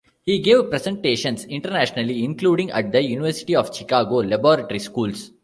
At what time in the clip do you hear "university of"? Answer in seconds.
3.03-3.71